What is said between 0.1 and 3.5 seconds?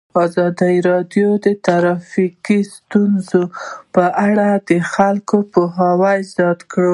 ازادي راډیو د ټرافیکي ستونزې